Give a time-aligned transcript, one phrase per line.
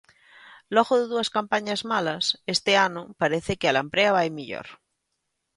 [0.75, 2.23] Logo de dúas campañas malas,
[2.55, 4.67] este ano parece que a lamprea vai mellor.